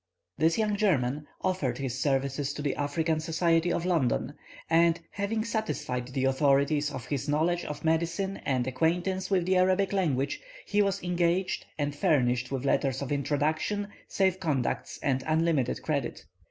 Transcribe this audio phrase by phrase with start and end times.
[0.39, 4.33] This young German offered his services to the African Society of London,
[4.67, 9.93] and, having satisfied the authorities of his knowledge of medicine and acquaintance with the Arabic
[9.93, 16.25] language, he was engaged, and furnished with letters of introduction, safe conducts, and unlimited credit.